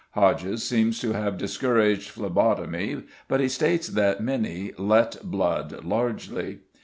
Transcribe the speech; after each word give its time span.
Hodges 0.15 0.63
seems 0.67 0.99
to 1.01 1.11
have 1.13 1.37
discouraged 1.37 2.09
phlebotomy, 2.09 3.03
but 3.27 3.39
he 3.39 3.47
states 3.47 3.89
that 3.89 4.19
many 4.19 4.73
"let 4.79 5.17
blood 5.23 5.85
largely." 5.85 6.61